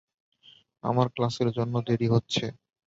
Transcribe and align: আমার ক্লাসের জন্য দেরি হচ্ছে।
আমার 0.83 1.07
ক্লাসের 1.09 1.49
জন্য 1.57 1.73
দেরি 1.87 2.07
হচ্ছে। 2.07 2.45